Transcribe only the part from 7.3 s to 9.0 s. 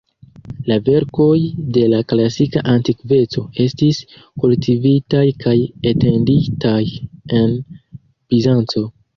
en Bizanco.